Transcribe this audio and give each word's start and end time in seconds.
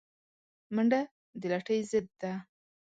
منډه 0.75 1.01
د 1.39 1.41
لټۍ 1.51 1.79
ضد 1.89 2.07
ده 2.21 2.31